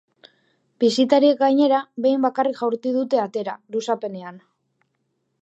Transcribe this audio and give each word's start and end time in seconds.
Bisitariek, 0.83 1.37
gainera, 1.41 1.81
behin 2.07 2.25
bakarrik 2.27 2.59
jaurti 2.63 2.95
dute 2.97 3.21
atera, 3.27 3.57
luzapenean. 3.77 4.43